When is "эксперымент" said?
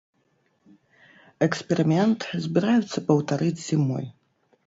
1.47-2.21